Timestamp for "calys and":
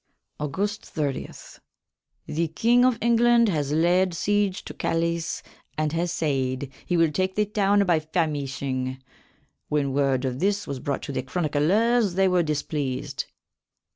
4.73-5.93